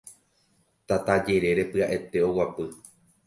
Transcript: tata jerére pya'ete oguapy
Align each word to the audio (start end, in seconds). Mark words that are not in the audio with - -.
tata 0.87 1.15
jerére 1.27 1.63
pya'ete 1.71 2.19
oguapy 2.29 2.65